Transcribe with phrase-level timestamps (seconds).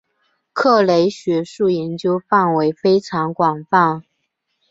[0.51, 4.03] 格雷的学术研究范围非常广泛。